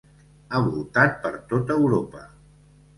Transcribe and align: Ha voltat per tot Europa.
Ha 0.49 0.61
voltat 0.69 1.21
per 1.27 1.33
tot 1.55 1.77
Europa. 1.79 2.27